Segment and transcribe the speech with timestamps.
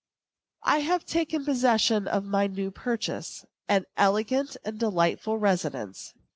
[0.63, 6.15] I have taken possession of my new purchase an elegant and delightful residence.